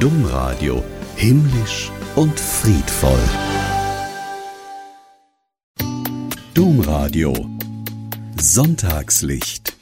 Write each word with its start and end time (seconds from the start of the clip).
Domradio 0.00 0.82
himmlisch 1.14 1.92
und 2.16 2.40
friedvoll. 2.40 3.20
Domradio 6.54 7.34
Sonntagslicht 8.34 9.76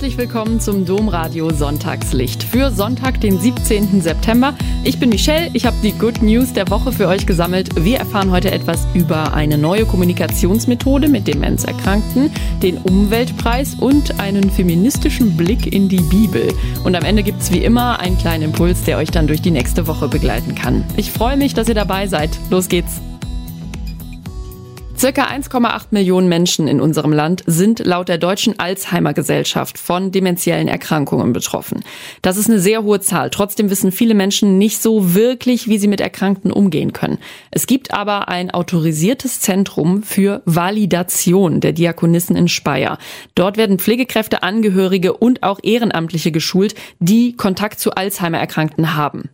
Herzlich 0.00 0.16
willkommen 0.16 0.60
zum 0.60 0.86
Domradio 0.86 1.52
Sonntagslicht 1.52 2.42
für 2.42 2.70
Sonntag, 2.70 3.20
den 3.20 3.38
17. 3.38 4.00
September. 4.00 4.54
Ich 4.82 4.98
bin 4.98 5.10
Michelle, 5.10 5.50
ich 5.52 5.66
habe 5.66 5.76
die 5.82 5.92
Good 5.92 6.22
News 6.22 6.54
der 6.54 6.70
Woche 6.70 6.90
für 6.90 7.06
euch 7.06 7.26
gesammelt. 7.26 7.68
Wir 7.84 7.98
erfahren 7.98 8.30
heute 8.30 8.50
etwas 8.50 8.86
über 8.94 9.34
eine 9.34 9.58
neue 9.58 9.84
Kommunikationsmethode 9.84 11.06
mit 11.10 11.28
Demenzerkrankten, 11.28 12.30
den 12.62 12.78
Umweltpreis 12.78 13.74
und 13.74 14.18
einen 14.18 14.50
feministischen 14.50 15.36
Blick 15.36 15.70
in 15.70 15.90
die 15.90 16.00
Bibel. 16.00 16.48
Und 16.82 16.96
am 16.96 17.04
Ende 17.04 17.22
gibt 17.22 17.42
es 17.42 17.52
wie 17.52 17.62
immer 17.62 18.00
einen 18.00 18.16
kleinen 18.16 18.44
Impuls, 18.44 18.84
der 18.84 18.96
euch 18.96 19.10
dann 19.10 19.26
durch 19.26 19.42
die 19.42 19.50
nächste 19.50 19.86
Woche 19.86 20.08
begleiten 20.08 20.54
kann. 20.54 20.82
Ich 20.96 21.12
freue 21.12 21.36
mich, 21.36 21.52
dass 21.52 21.68
ihr 21.68 21.74
dabei 21.74 22.06
seid. 22.06 22.30
Los 22.48 22.70
geht's! 22.70 23.02
Circa 25.00 25.28
1,8 25.28 25.86
Millionen 25.92 26.28
Menschen 26.28 26.68
in 26.68 26.78
unserem 26.78 27.14
Land 27.14 27.42
sind 27.46 27.78
laut 27.78 28.10
der 28.10 28.18
Deutschen 28.18 28.58
Alzheimer 28.58 29.14
Gesellschaft 29.14 29.78
von 29.78 30.12
dementiellen 30.12 30.68
Erkrankungen 30.68 31.32
betroffen. 31.32 31.82
Das 32.20 32.36
ist 32.36 32.50
eine 32.50 32.60
sehr 32.60 32.82
hohe 32.82 33.00
Zahl. 33.00 33.30
Trotzdem 33.30 33.70
wissen 33.70 33.92
viele 33.92 34.12
Menschen 34.12 34.58
nicht 34.58 34.82
so 34.82 35.14
wirklich, 35.14 35.68
wie 35.68 35.78
sie 35.78 35.88
mit 35.88 36.02
Erkrankten 36.02 36.52
umgehen 36.52 36.92
können. 36.92 37.16
Es 37.50 37.66
gibt 37.66 37.94
aber 37.94 38.28
ein 38.28 38.50
autorisiertes 38.50 39.40
Zentrum 39.40 40.02
für 40.02 40.42
Validation 40.44 41.60
der 41.60 41.72
Diakonissen 41.72 42.36
in 42.36 42.48
Speyer. 42.48 42.98
Dort 43.34 43.56
werden 43.56 43.78
Pflegekräfte, 43.78 44.42
Angehörige 44.42 45.14
und 45.14 45.42
auch 45.42 45.60
Ehrenamtliche 45.62 46.30
geschult, 46.30 46.74
die 46.98 47.38
Kontakt 47.38 47.80
zu 47.80 47.92
Alzheimer-Erkrankten 47.92 48.96
haben. 48.96 49.30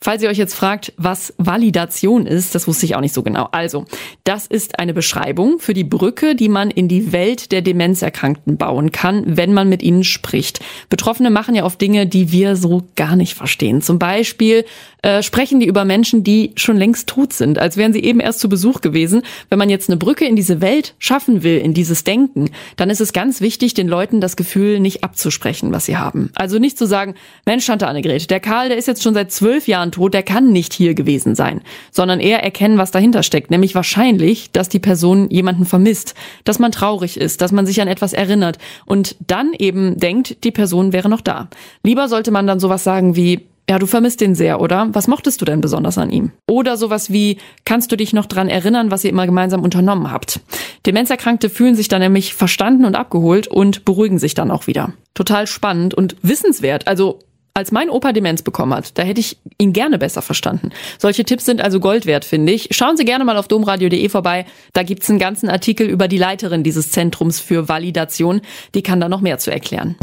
Falls 0.00 0.22
ihr 0.22 0.30
euch 0.30 0.38
jetzt 0.38 0.54
fragt, 0.54 0.94
was 0.96 1.34
Validation 1.36 2.24
ist, 2.24 2.54
das 2.54 2.66
wusste 2.66 2.86
ich 2.86 2.96
auch 2.96 3.02
nicht 3.02 3.12
so 3.12 3.22
genau. 3.22 3.50
Also, 3.52 3.84
das 4.24 4.46
ist 4.46 4.78
eine 4.78 4.94
Beschreibung 4.94 5.09
für 5.58 5.74
die 5.74 5.84
Brücke, 5.84 6.34
die 6.34 6.48
man 6.48 6.70
in 6.70 6.88
die 6.88 7.12
Welt 7.12 7.52
der 7.52 7.62
Demenzerkrankten 7.62 8.56
bauen 8.56 8.92
kann, 8.92 9.24
wenn 9.26 9.52
man 9.52 9.68
mit 9.68 9.82
ihnen 9.82 10.04
spricht. 10.04 10.60
Betroffene 10.88 11.30
machen 11.30 11.54
ja 11.54 11.64
oft 11.64 11.80
Dinge, 11.80 12.06
die 12.06 12.32
wir 12.32 12.56
so 12.56 12.82
gar 12.96 13.16
nicht 13.16 13.34
verstehen. 13.34 13.82
Zum 13.82 13.98
Beispiel 13.98 14.64
äh, 15.02 15.22
sprechen 15.22 15.60
die 15.60 15.66
über 15.66 15.84
Menschen, 15.84 16.24
die 16.24 16.52
schon 16.56 16.76
längst 16.76 17.08
tot 17.08 17.32
sind, 17.32 17.58
als 17.58 17.76
wären 17.76 17.92
sie 17.92 18.00
eben 18.00 18.20
erst 18.20 18.40
zu 18.40 18.48
Besuch 18.48 18.80
gewesen. 18.82 19.22
Wenn 19.48 19.58
man 19.58 19.70
jetzt 19.70 19.88
eine 19.88 19.96
Brücke 19.96 20.26
in 20.26 20.36
diese 20.36 20.60
Welt 20.60 20.94
schaffen 20.98 21.42
will, 21.42 21.58
in 21.58 21.72
dieses 21.72 22.04
Denken, 22.04 22.50
dann 22.76 22.90
ist 22.90 23.00
es 23.00 23.12
ganz 23.12 23.40
wichtig, 23.40 23.74
den 23.74 23.88
Leuten 23.88 24.20
das 24.20 24.36
Gefühl 24.36 24.78
nicht 24.78 25.02
abzusprechen, 25.02 25.72
was 25.72 25.86
sie 25.86 25.96
haben. 25.96 26.30
Also 26.34 26.58
nicht 26.58 26.76
zu 26.76 26.86
sagen, 26.86 27.14
Mensch, 27.46 27.66
Tante 27.66 27.86
Annegret, 27.86 28.30
der 28.30 28.40
Karl, 28.40 28.68
der 28.68 28.76
ist 28.76 28.88
jetzt 28.88 29.02
schon 29.02 29.14
seit 29.14 29.32
zwölf 29.32 29.66
Jahren 29.68 29.92
Tot, 29.92 30.12
der 30.12 30.22
kann 30.22 30.52
nicht 30.52 30.74
hier 30.74 30.94
gewesen 30.94 31.34
sein, 31.34 31.62
sondern 31.90 32.20
eher 32.20 32.42
erkennen, 32.42 32.78
was 32.78 32.90
dahinter 32.90 33.22
steckt, 33.22 33.50
nämlich 33.50 33.74
wahrscheinlich, 33.74 34.50
dass 34.52 34.68
die 34.68 34.78
Person 34.78 34.99
jemanden 35.30 35.64
vermisst, 35.64 36.14
dass 36.44 36.58
man 36.58 36.72
traurig 36.72 37.18
ist, 37.18 37.40
dass 37.40 37.52
man 37.52 37.66
sich 37.66 37.80
an 37.80 37.88
etwas 37.88 38.12
erinnert 38.12 38.58
und 38.86 39.16
dann 39.26 39.52
eben 39.58 39.98
denkt, 39.98 40.44
die 40.44 40.50
Person 40.50 40.92
wäre 40.92 41.08
noch 41.08 41.20
da. 41.20 41.48
Lieber 41.82 42.08
sollte 42.08 42.30
man 42.30 42.46
dann 42.46 42.60
sowas 42.60 42.84
sagen 42.84 43.16
wie, 43.16 43.46
ja, 43.70 43.78
du 43.78 43.86
vermisst 43.86 44.20
den 44.20 44.34
sehr, 44.34 44.60
oder? 44.60 44.88
Was 44.94 45.06
mochtest 45.06 45.40
du 45.40 45.44
denn 45.44 45.60
besonders 45.60 45.96
an 45.96 46.10
ihm? 46.10 46.32
Oder 46.48 46.76
sowas 46.76 47.12
wie, 47.12 47.38
kannst 47.64 47.92
du 47.92 47.96
dich 47.96 48.12
noch 48.12 48.26
dran 48.26 48.48
erinnern, 48.48 48.90
was 48.90 49.04
ihr 49.04 49.10
immer 49.10 49.26
gemeinsam 49.26 49.62
unternommen 49.62 50.10
habt? 50.10 50.40
Demenzerkrankte 50.86 51.48
fühlen 51.48 51.76
sich 51.76 51.86
dann 51.86 52.00
nämlich 52.00 52.34
verstanden 52.34 52.84
und 52.84 52.96
abgeholt 52.96 53.46
und 53.46 53.84
beruhigen 53.84 54.18
sich 54.18 54.34
dann 54.34 54.50
auch 54.50 54.66
wieder. 54.66 54.92
Total 55.14 55.46
spannend 55.46 55.94
und 55.94 56.16
wissenswert. 56.22 56.88
Also 56.88 57.20
als 57.54 57.72
mein 57.72 57.90
Opa 57.90 58.12
Demenz 58.12 58.42
bekommen 58.42 58.74
hat, 58.74 58.96
da 58.98 59.02
hätte 59.02 59.20
ich 59.20 59.36
ihn 59.58 59.72
gerne 59.72 59.98
besser 59.98 60.22
verstanden. 60.22 60.70
Solche 60.98 61.24
Tipps 61.24 61.44
sind 61.44 61.60
also 61.60 61.80
Gold 61.80 62.06
wert, 62.06 62.24
finde 62.24 62.52
ich. 62.52 62.68
Schauen 62.70 62.96
Sie 62.96 63.04
gerne 63.04 63.24
mal 63.24 63.36
auf 63.36 63.48
domradio.de 63.48 64.08
vorbei. 64.08 64.46
Da 64.72 64.82
gibt's 64.82 65.10
einen 65.10 65.18
ganzen 65.18 65.48
Artikel 65.48 65.88
über 65.88 66.08
die 66.08 66.18
Leiterin 66.18 66.62
dieses 66.62 66.90
Zentrums 66.90 67.40
für 67.40 67.68
Validation. 67.68 68.40
Die 68.74 68.82
kann 68.82 69.00
da 69.00 69.08
noch 69.08 69.20
mehr 69.20 69.38
zu 69.38 69.50
erklären. 69.50 69.96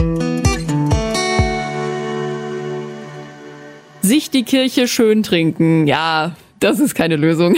Sich 4.01 4.29
die 4.29 4.43
Kirche 4.43 4.88
schön 4.88 5.23
trinken. 5.23 5.88
Ja, 5.88 6.35
das 6.59 6.79
ist 6.79 6.95
keine 6.95 7.16
Lösung. 7.16 7.55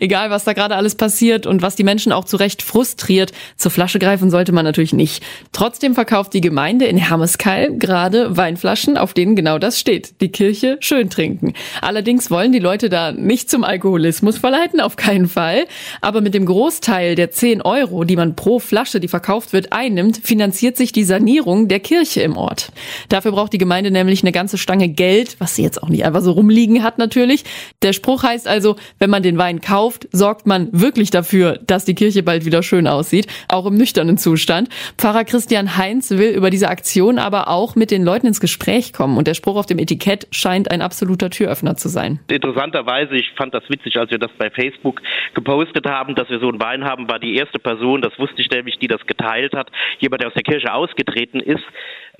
Egal, 0.00 0.30
was 0.30 0.44
da 0.44 0.52
gerade 0.52 0.76
alles 0.76 0.94
passiert 0.94 1.46
und 1.46 1.62
was 1.62 1.76
die 1.76 1.84
Menschen 1.84 2.12
auch 2.12 2.24
zu 2.24 2.36
Recht 2.36 2.62
frustriert, 2.62 3.32
zur 3.56 3.70
Flasche 3.70 3.98
greifen 3.98 4.30
sollte 4.30 4.52
man 4.52 4.64
natürlich 4.64 4.92
nicht. 4.92 5.22
Trotzdem 5.52 5.94
verkauft 5.94 6.32
die 6.34 6.40
Gemeinde 6.40 6.86
in 6.86 6.96
Hermeskeil 6.96 7.76
gerade 7.76 8.36
Weinflaschen, 8.36 8.96
auf 8.96 9.14
denen 9.14 9.36
genau 9.36 9.58
das 9.58 9.78
steht. 9.78 10.20
Die 10.20 10.30
Kirche 10.30 10.76
schön 10.80 11.10
trinken. 11.10 11.54
Allerdings 11.80 12.30
wollen 12.30 12.52
die 12.52 12.58
Leute 12.58 12.88
da 12.88 13.12
nicht 13.12 13.50
zum 13.50 13.64
Alkoholismus 13.64 14.38
verleiten, 14.38 14.80
auf 14.80 14.96
keinen 14.96 15.28
Fall. 15.28 15.64
Aber 16.00 16.20
mit 16.20 16.34
dem 16.34 16.46
Großteil 16.46 17.14
der 17.14 17.30
10 17.30 17.62
Euro, 17.62 18.04
die 18.04 18.16
man 18.16 18.36
pro 18.36 18.58
Flasche, 18.58 19.00
die 19.00 19.08
verkauft 19.08 19.52
wird, 19.52 19.72
einnimmt, 19.72 20.20
finanziert 20.22 20.76
sich 20.76 20.92
die 20.92 21.04
Sanierung 21.04 21.68
der 21.68 21.80
Kirche 21.80 22.22
im 22.22 22.36
Ort. 22.36 22.72
Dafür 23.08 23.32
braucht 23.32 23.52
die 23.52 23.58
Gemeinde 23.58 23.90
nämlich 23.90 24.22
eine 24.22 24.32
ganze 24.32 24.58
Stange 24.58 24.88
Geld, 24.88 25.36
was 25.38 25.56
sie 25.56 25.62
jetzt 25.62 25.82
auch 25.82 25.88
nicht 25.88 26.04
einfach 26.04 26.22
so 26.22 26.32
rumliegen 26.32 26.82
hat 26.82 26.98
natürlich. 26.98 27.44
Der 27.82 27.92
Spruch 27.92 28.22
heißt 28.22 28.46
also, 28.46 28.76
wenn 28.98 29.10
man 29.10 29.22
den 29.22 29.38
Wein 29.38 29.60
kauft, 29.60 29.69
sorgt 30.12 30.46
man 30.46 30.68
wirklich 30.72 31.10
dafür, 31.10 31.58
dass 31.66 31.84
die 31.84 31.94
Kirche 31.94 32.22
bald 32.22 32.44
wieder 32.44 32.62
schön 32.62 32.86
aussieht, 32.86 33.26
auch 33.48 33.66
im 33.66 33.76
nüchternen 33.76 34.18
Zustand. 34.18 34.68
Pfarrer 34.98 35.24
Christian 35.24 35.76
Heinz 35.76 36.10
will 36.10 36.30
über 36.30 36.50
diese 36.50 36.68
Aktion 36.68 37.18
aber 37.18 37.48
auch 37.48 37.76
mit 37.76 37.90
den 37.90 38.04
Leuten 38.04 38.26
ins 38.26 38.40
Gespräch 38.40 38.92
kommen 38.92 39.16
und 39.16 39.26
der 39.26 39.34
Spruch 39.34 39.56
auf 39.56 39.66
dem 39.66 39.78
Etikett 39.78 40.26
scheint 40.30 40.70
ein 40.70 40.82
absoluter 40.82 41.30
Türöffner 41.30 41.76
zu 41.76 41.88
sein. 41.88 42.20
Interessanterweise, 42.28 43.14
ich 43.14 43.30
fand 43.36 43.54
das 43.54 43.62
witzig, 43.68 43.96
als 43.96 44.10
wir 44.10 44.18
das 44.18 44.30
bei 44.38 44.50
Facebook 44.50 45.00
gepostet 45.34 45.86
haben, 45.86 46.14
dass 46.14 46.28
wir 46.28 46.40
so 46.40 46.48
einen 46.48 46.60
Wein 46.60 46.84
haben, 46.84 47.08
war 47.08 47.18
die 47.18 47.36
erste 47.36 47.58
Person, 47.58 48.02
das 48.02 48.18
wusste 48.18 48.42
ich 48.42 48.50
nämlich, 48.50 48.78
die 48.78 48.88
das 48.88 49.04
geteilt 49.06 49.54
hat, 49.54 49.70
jemand, 49.98 50.22
der 50.22 50.28
aus 50.28 50.34
der 50.34 50.42
Kirche 50.42 50.72
ausgetreten 50.72 51.40
ist. 51.40 51.64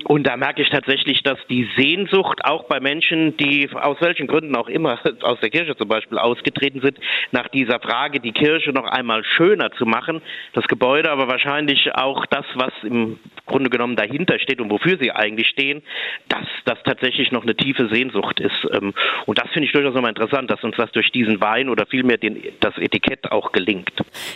Und 0.05 0.27
da 0.27 0.37
merke 0.37 0.63
ich 0.63 0.71
tatsächlich, 0.71 1.23
dass 1.23 1.39
die 1.49 1.69
Sehnsucht 1.77 2.45
auch 2.45 2.65
bei 2.65 2.81
Menschen, 2.81 3.37
die 3.37 3.69
aus 3.75 3.99
welchen 4.01 4.27
Gründen 4.27 4.57
auch 4.57 4.69
immer 4.69 4.99
aus 5.23 5.41
der 5.41 5.51
Kirche 5.51 5.77
zum 5.77 5.89
Beispiel 5.89 6.19
ausgetreten 6.19 6.81
sind, 6.81 6.99
nach 7.41 7.49
dieser 7.49 7.81
Frage, 7.81 8.21
die 8.21 8.33
Kirche 8.33 8.71
noch 8.71 8.85
einmal 8.85 9.25
schöner 9.25 9.71
zu 9.73 9.87
machen, 9.87 10.21
das 10.53 10.67
Gebäude, 10.67 11.11
aber 11.11 11.27
wahrscheinlich 11.27 11.95
auch 11.95 12.27
das, 12.27 12.45
was 12.55 12.73
im 12.83 13.19
Grunde 13.51 13.69
genommen 13.69 13.97
dahinter 13.97 14.39
steht 14.39 14.61
und 14.61 14.71
wofür 14.71 14.97
sie 14.99 15.11
eigentlich 15.11 15.49
stehen, 15.49 15.83
dass 16.29 16.47
das 16.65 16.79
tatsächlich 16.85 17.33
noch 17.33 17.43
eine 17.43 17.55
tiefe 17.55 17.89
Sehnsucht 17.89 18.41
ist. 18.41 18.67
Ähm, 18.73 18.95
und 19.27 19.39
das 19.39 19.49
finde 19.51 19.67
ich 19.67 19.73
durchaus 19.73 19.95
nochmal 19.95 20.11
interessant, 20.11 20.51
dass 20.51 20.63
uns 20.63 20.77
das 20.77 20.91
durch 20.93 21.11
diesen 21.11 21.41
Wein 21.41 21.69
oder 21.69 21.87
vielmehr 21.87 22.17
den, 22.17 22.41
das 22.61 22.77
Etikett 22.79 23.31
auch 23.31 23.53
gelingt. 23.53 23.91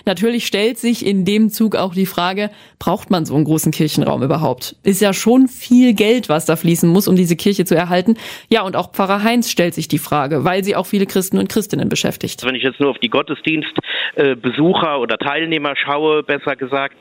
Natürlich 0.04 0.46
stellt 0.46 0.78
sich 0.78 1.06
in 1.06 1.24
dem 1.24 1.48
Zug 1.48 1.76
auch 1.76 1.94
die 1.94 2.06
Frage, 2.06 2.50
braucht 2.78 3.10
man 3.10 3.24
so 3.24 3.34
einen 3.34 3.44
großen 3.44 3.72
Kirchenraum 3.72 4.22
überhaupt? 4.22 4.76
Ist 4.82 5.00
ja 5.00 5.12
schon 5.12 5.48
viel 5.48 5.94
Geld, 5.94 6.28
was 6.28 6.46
da 6.46 6.56
fließen 6.56 6.88
muss, 6.88 7.08
um 7.08 7.16
diese 7.16 7.36
Kirche 7.36 7.64
zu 7.64 7.76
erhalten. 7.76 8.16
Ja, 8.48 8.62
und 8.62 8.76
auch 8.76 8.92
Pfarrer 8.92 9.22
Heinz 9.22 9.50
stellt 9.50 9.74
sich 9.74 9.88
die 9.88 9.98
Frage, 9.98 10.44
weil 10.44 10.64
sie 10.64 10.76
auch 10.76 10.86
viele 10.86 11.06
Christen 11.06 11.38
und 11.38 11.48
Christinnen 11.48 11.88
beschäftigt. 11.88 12.44
Wenn 12.44 12.54
ich 12.54 12.62
jetzt 12.62 12.80
nur 12.80 12.90
auf 12.90 12.98
die 12.98 13.10
Gottesdienstbesucher 13.10 15.00
oder 15.00 15.16
Teilnehmer 15.18 15.76
schaue, 15.76 16.22
besser 16.22 16.56
gesagt, 16.56 16.96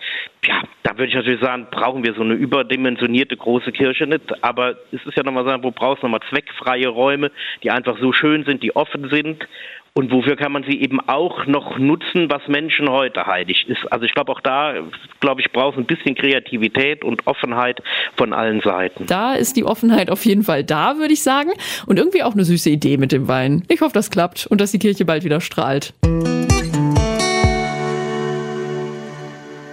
ja, 0.45 0.61
da 0.83 0.91
würde 0.91 1.07
ich 1.07 1.15
natürlich 1.15 1.41
sagen, 1.41 1.67
brauchen 1.71 2.03
wir 2.03 2.13
so 2.13 2.21
eine 2.21 2.33
überdimensionierte 2.33 3.37
große 3.37 3.71
Kirche 3.71 4.07
nicht. 4.07 4.43
Aber 4.43 4.75
es 4.91 5.05
ist 5.05 5.17
ja 5.17 5.23
nochmal 5.23 5.45
sagen, 5.45 5.63
wo 5.63 5.71
brauchst 5.71 6.03
du 6.03 6.07
nochmal 6.07 6.21
zweckfreie 6.29 6.87
Räume, 6.87 7.31
die 7.63 7.71
einfach 7.71 7.97
so 7.99 8.13
schön 8.13 8.43
sind, 8.45 8.63
die 8.63 8.75
offen 8.75 9.09
sind 9.09 9.47
und 9.95 10.11
wofür 10.11 10.35
kann 10.35 10.51
man 10.51 10.63
sie 10.63 10.81
eben 10.81 10.99
auch 11.07 11.45
noch 11.45 11.77
nutzen, 11.77 12.29
was 12.29 12.47
Menschen 12.47 12.89
heute 12.89 13.27
heilig 13.27 13.65
ist. 13.67 13.91
Also 13.91 14.05
ich 14.05 14.13
glaube 14.13 14.31
auch 14.31 14.41
da, 14.41 14.73
glaube 15.19 15.41
ich, 15.41 15.51
braucht 15.51 15.77
ein 15.77 15.85
bisschen 15.85 16.15
Kreativität 16.15 17.03
und 17.03 17.27
Offenheit 17.27 17.81
von 18.17 18.33
allen 18.33 18.61
Seiten. 18.61 19.05
Da 19.05 19.35
ist 19.35 19.55
die 19.55 19.63
Offenheit 19.63 20.09
auf 20.09 20.25
jeden 20.25 20.43
Fall 20.43 20.63
da, 20.63 20.97
würde 20.97 21.13
ich 21.13 21.21
sagen. 21.21 21.51
Und 21.85 21.99
irgendwie 21.99 22.23
auch 22.23 22.33
eine 22.33 22.43
süße 22.43 22.71
Idee 22.71 22.97
mit 22.97 23.11
dem 23.11 23.27
Wein. 23.27 23.63
Ich 23.69 23.81
hoffe, 23.81 23.93
das 23.93 24.09
klappt 24.09 24.47
und 24.47 24.59
dass 24.61 24.71
die 24.71 24.79
Kirche 24.79 25.05
bald 25.05 25.23
wieder 25.23 25.41
strahlt. 25.41 25.93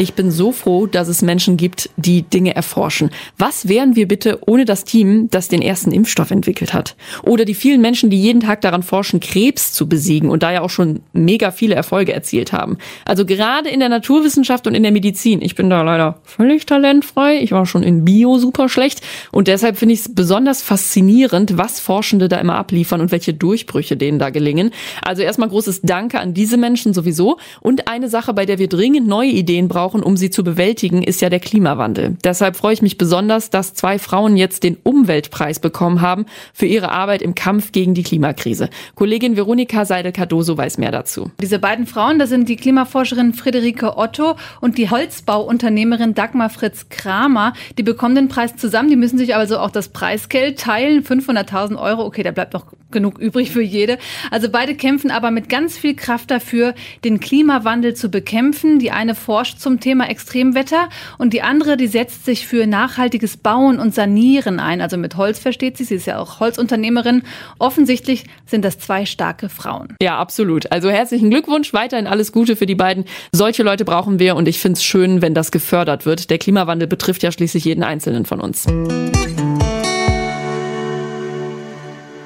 Ich 0.00 0.14
bin 0.14 0.31
so 0.31 0.50
froh, 0.50 0.87
dass 0.87 1.08
es 1.08 1.20
Menschen 1.20 1.58
gibt, 1.58 1.91
die 1.99 2.23
Dinge 2.23 2.56
erforschen. 2.56 3.11
Was 3.37 3.69
wären 3.69 3.97
wir 3.97 4.08
bitte 4.08 4.38
ohne 4.47 4.64
das 4.64 4.85
Team, 4.85 5.29
das 5.31 5.49
den 5.49 5.61
ersten 5.61 5.93
Impfstoff 5.93 6.31
entwickelt 6.31 6.73
hat? 6.73 6.97
Oder 7.23 7.44
die 7.44 7.52
vielen 7.52 7.82
Menschen, 7.82 8.08
die 8.08 8.19
jeden 8.19 8.41
Tag 8.41 8.62
daran 8.62 8.82
forschen, 8.82 9.20
Krebs 9.20 9.75
zu 9.75 9.91
besiegen 9.91 10.31
und 10.31 10.43
da 10.43 10.52
ja 10.52 10.62
auch 10.62 10.70
schon 10.70 11.00
mega 11.12 11.50
viele 11.50 11.75
Erfolge 11.75 12.14
erzielt 12.14 12.55
haben. 12.55 12.79
Also 13.05 13.26
gerade 13.26 13.69
in 13.69 13.79
der 13.79 13.91
Naturwissenschaft 13.91 14.67
und 14.67 14.75
in 14.75 14.85
der 14.85 14.93
Medizin. 14.93 15.43
Ich 15.43 15.55
bin 15.55 15.69
da 15.69 15.82
leider 15.82 16.19
völlig 16.25 16.64
talentfrei. 16.64 17.38
Ich 17.43 17.53
war 17.53 17.67
schon 17.67 17.82
in 17.82 18.06
Bio 18.06 18.38
super 18.38 18.70
schlecht. 18.70 19.03
Und 19.32 19.49
deshalb 19.49 19.76
finde 19.76 19.93
ich 19.93 20.00
es 20.00 20.14
besonders 20.14 20.62
faszinierend, 20.62 21.58
was 21.58 21.79
Forschende 21.79 22.31
da 22.31 22.38
immer 22.38 22.55
abliefern 22.55 23.03
und 23.03 23.12
welche 23.12 23.35
Durchbrüche 23.35 23.99
denen 23.99 24.19
da 24.19 24.31
gelingen. 24.31 24.70
Also 25.03 25.20
erstmal 25.20 25.50
großes 25.50 25.82
Danke 25.82 26.20
an 26.20 26.32
diese 26.32 26.56
Menschen 26.56 26.94
sowieso. 26.94 27.37
Und 27.61 27.87
eine 27.87 28.08
Sache, 28.08 28.32
bei 28.32 28.46
der 28.46 28.58
wir 28.58 28.69
dringend 28.69 29.06
neue 29.06 29.29
Ideen 29.29 29.69
brauchen, 29.69 29.90
brauchen, 29.91 30.03
um 30.05 30.17
sie 30.17 30.31
zu 30.31 30.45
bewältigen, 30.45 31.03
ist 31.03 31.21
ja 31.21 31.31
der 31.31 31.41
Klimawandel. 31.41 32.17
Deshalb 32.23 32.57
freue 32.57 32.75
ich 32.75 32.83
mich 32.83 32.97
besonders, 32.97 33.51
dass 33.51 33.75
zwei 33.75 33.99
Frauen 33.99 34.37
jetzt 34.37 34.63
den 34.63 34.77
Umweltpreis 34.83 35.59
bekommen 35.59 36.01
haben 36.01 36.27
für 36.53 36.67
ihre 36.67 36.93
Arbeit 36.93 37.23
im 37.23 37.35
Kampf 37.35 37.73
gegen 37.73 37.95
die 37.95 38.05
Klimakrise. 38.05 38.71
Kollegin 38.95 39.37
Veronika 39.37 39.85
Seidel-Cardoso 39.85 40.57
weiß 40.57 40.79
mehr 40.79 40.93
dazu. 40.93 41.33
Diese 41.41 41.59
beiden 41.59 41.87
Frauen, 41.87 42.21
das 42.21 42.29
sind 42.29 42.49
die 42.49 42.57
Klimaforscherin 42.57 43.35
Friederike 43.35 43.97
Otto 43.97 44.37
und 44.61 44.79
die 44.79 44.91
Holzbauunternehmerin 44.91 46.15
Dagmar 46.15 46.51
Fritz 46.51 46.89
Kramer. 46.89 47.53
Die 47.77 47.83
bekommen 47.83 48.15
den 48.15 48.29
Preis 48.29 48.55
zusammen, 48.57 48.91
die 48.91 48.97
müssen 48.97 49.19
sich 49.19 49.35
also 49.35 49.59
auch 49.59 49.71
das 49.71 49.89
Preisgeld 49.89 50.61
teilen, 50.61 51.03
500.000 51.03 51.81
Euro. 51.81 52.05
Okay, 52.05 52.23
da 52.23 52.31
bleibt 52.31 52.53
noch 52.53 52.67
genug 52.91 53.19
übrig 53.19 53.51
für 53.51 53.63
jede. 53.63 53.99
Also 54.31 54.49
beide 54.51 54.75
kämpfen 54.75 55.11
aber 55.11 55.31
mit 55.31 55.49
ganz 55.49 55.77
viel 55.77 55.95
Kraft 55.95 56.31
dafür, 56.31 56.75
den 57.05 57.21
Klimawandel 57.21 57.95
zu 57.95 58.11
bekämpfen. 58.11 58.79
Die 58.79 58.91
eine 58.91 59.15
forscht 59.15 59.61
Thema 59.81 60.09
Extremwetter 60.09 60.88
und 61.19 61.32
die 61.32 61.43
andere, 61.43 61.77
die 61.77 61.87
setzt 61.87 62.25
sich 62.25 62.47
für 62.47 62.67
nachhaltiges 62.67 63.37
Bauen 63.37 63.79
und 63.81 63.94
Sanieren 63.94 64.61
ein. 64.61 64.81
Also 64.81 64.97
mit 64.97 65.17
Holz 65.17 65.38
versteht 65.38 65.77
sie. 65.77 65.85
Sie 65.85 65.97
ist 65.97 66.06
ja 66.06 66.19
auch 66.19 66.41
Holzunternehmerin. 66.41 67.23
Offensichtlich 67.59 68.25
sind 68.47 68.65
das 68.65 68.79
zwei 68.79 69.06
starke 69.06 69.49
Frauen. 69.49 69.97
Ja, 70.03 70.19
absolut. 70.19 70.71
Also 70.71 70.91
herzlichen 70.91 71.31
Glückwunsch. 71.31 71.73
Weiterhin 71.73 72.06
alles 72.06 72.32
Gute 72.32 72.56
für 72.56 72.67
die 72.67 72.75
beiden. 72.75 73.05
Solche 73.32 73.62
Leute 73.62 73.85
brauchen 73.85 74.19
wir 74.19 74.37
und 74.37 74.49
ich 74.49 74.59
finde 74.59 74.77
es 74.79 74.85
schön, 74.85 75.23
wenn 75.23 75.35
das 75.35 75.50
gefördert 75.50 76.06
wird. 76.06 76.31
Der 76.31 76.38
Klimawandel 76.38 76.88
betrifft 76.88 77.23
ja 77.23 77.32
schließlich 77.32 77.65
jeden 77.65 77.82
Einzelnen 77.82 78.27
von 78.27 78.41
uns. 78.41 78.67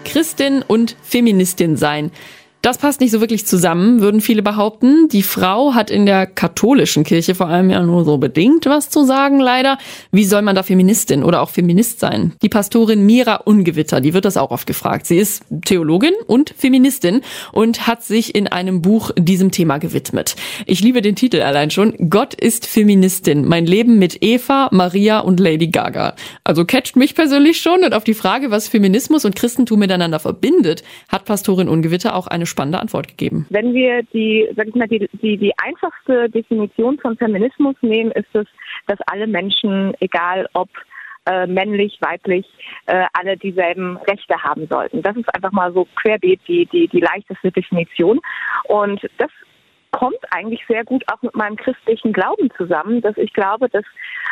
Christin 0.04 0.62
und 0.66 0.96
Feministin 1.02 1.76
sein. 1.76 2.12
Das 2.64 2.78
passt 2.78 3.02
nicht 3.02 3.10
so 3.10 3.20
wirklich 3.20 3.44
zusammen, 3.44 4.00
würden 4.00 4.22
viele 4.22 4.40
behaupten. 4.40 5.08
Die 5.08 5.22
Frau 5.22 5.74
hat 5.74 5.90
in 5.90 6.06
der 6.06 6.24
katholischen 6.24 7.04
Kirche 7.04 7.34
vor 7.34 7.48
allem 7.48 7.68
ja 7.68 7.82
nur 7.82 8.06
so 8.06 8.16
bedingt 8.16 8.64
was 8.64 8.88
zu 8.88 9.04
sagen, 9.04 9.38
leider. 9.38 9.76
Wie 10.12 10.24
soll 10.24 10.40
man 10.40 10.56
da 10.56 10.62
Feministin 10.62 11.24
oder 11.24 11.42
auch 11.42 11.50
Feminist 11.50 12.00
sein? 12.00 12.32
Die 12.40 12.48
Pastorin 12.48 13.04
Mira 13.04 13.34
Ungewitter, 13.44 14.00
die 14.00 14.14
wird 14.14 14.24
das 14.24 14.38
auch 14.38 14.50
oft 14.50 14.66
gefragt. 14.66 15.04
Sie 15.04 15.18
ist 15.18 15.44
Theologin 15.66 16.14
und 16.26 16.54
Feministin 16.56 17.20
und 17.52 17.86
hat 17.86 18.02
sich 18.02 18.34
in 18.34 18.48
einem 18.48 18.80
Buch 18.80 19.10
diesem 19.18 19.50
Thema 19.50 19.76
gewidmet. 19.76 20.34
Ich 20.64 20.80
liebe 20.80 21.02
den 21.02 21.16
Titel 21.16 21.42
allein 21.42 21.70
schon. 21.70 21.92
Gott 22.08 22.32
ist 22.32 22.64
Feministin. 22.64 23.46
Mein 23.46 23.66
Leben 23.66 23.98
mit 23.98 24.22
Eva, 24.22 24.70
Maria 24.72 25.18
und 25.18 25.38
Lady 25.38 25.66
Gaga. 25.66 26.14
Also 26.44 26.64
catcht 26.64 26.96
mich 26.96 27.14
persönlich 27.14 27.60
schon 27.60 27.84
und 27.84 27.92
auf 27.92 28.04
die 28.04 28.14
Frage, 28.14 28.50
was 28.50 28.68
Feminismus 28.68 29.26
und 29.26 29.36
Christentum 29.36 29.80
miteinander 29.80 30.18
verbindet, 30.18 30.82
hat 31.10 31.26
Pastorin 31.26 31.68
Ungewitter 31.68 32.16
auch 32.16 32.26
eine 32.26 32.46
spannende 32.54 32.80
Antwort 32.80 33.08
gegeben. 33.08 33.46
Wenn 33.50 33.74
wir 33.74 34.02
die, 34.14 34.48
sag 34.56 34.68
ich 34.68 34.74
mal, 34.74 34.88
die, 34.88 35.08
die, 35.20 35.36
die 35.36 35.52
einfachste 35.58 36.30
Definition 36.30 36.98
von 36.98 37.16
Feminismus 37.16 37.74
nehmen, 37.82 38.12
ist 38.12 38.32
es, 38.32 38.46
dass 38.86 38.98
alle 39.06 39.26
Menschen, 39.26 39.92
egal 40.00 40.48
ob 40.54 40.68
äh, 41.26 41.46
männlich, 41.46 41.98
weiblich, 42.00 42.46
äh, 42.86 43.06
alle 43.14 43.36
dieselben 43.36 43.96
Rechte 43.96 44.36
haben 44.42 44.66
sollten. 44.68 45.02
Das 45.02 45.16
ist 45.16 45.34
einfach 45.34 45.52
mal 45.52 45.72
so 45.72 45.86
querbeet 45.96 46.40
die, 46.46 46.66
die, 46.66 46.86
die 46.88 47.00
leichteste 47.00 47.50
Definition. 47.50 48.20
Und 48.64 49.00
das 49.18 49.30
kommt 49.94 50.18
eigentlich 50.30 50.60
sehr 50.66 50.84
gut 50.84 51.04
auch 51.12 51.22
mit 51.22 51.34
meinem 51.36 51.56
christlichen 51.56 52.12
Glauben 52.12 52.50
zusammen, 52.56 53.00
dass 53.00 53.16
ich 53.16 53.32
glaube, 53.32 53.68
dass 53.68 53.84